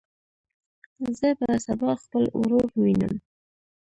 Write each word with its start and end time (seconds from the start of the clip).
زه 1.17 1.29
به 1.39 1.47
سبا 1.65 1.91
خپل 2.03 2.23
ورور 2.39 2.67
ووینم. 2.73 3.15